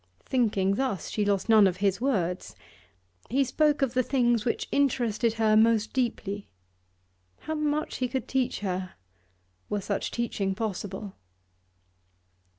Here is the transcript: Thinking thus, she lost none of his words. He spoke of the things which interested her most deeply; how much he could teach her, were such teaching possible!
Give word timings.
Thinking 0.25 0.77
thus, 0.77 1.11
she 1.11 1.23
lost 1.23 1.47
none 1.47 1.67
of 1.67 1.77
his 1.77 2.01
words. 2.01 2.55
He 3.29 3.43
spoke 3.43 3.83
of 3.83 3.93
the 3.93 4.01
things 4.01 4.45
which 4.45 4.67
interested 4.71 5.33
her 5.33 5.55
most 5.55 5.93
deeply; 5.93 6.47
how 7.41 7.53
much 7.53 7.97
he 7.97 8.07
could 8.07 8.27
teach 8.27 8.61
her, 8.61 8.95
were 9.69 9.79
such 9.79 10.09
teaching 10.09 10.55
possible! 10.55 11.13